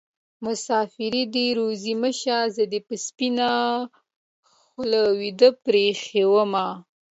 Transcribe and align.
مسافري 0.45 1.23
دې 1.35 1.47
روزي 1.59 1.93
مه 2.01 2.11
شه 2.19 2.37
زه 2.55 2.63
دې 2.71 2.79
په 2.87 2.95
سپينه 3.05 3.49
خولې 4.57 5.01
ويده 5.17 5.49
پرې 5.63 5.81
ايښې 5.89 6.23
ومه 6.31 6.67